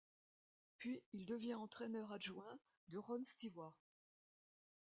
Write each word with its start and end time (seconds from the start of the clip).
Puis, 0.79 1.03
il 1.13 1.27
devient 1.27 1.53
entraîneur-adjoint 1.53 2.57
de 2.87 2.97
Ron 2.97 3.21
Stewart. 3.23 3.77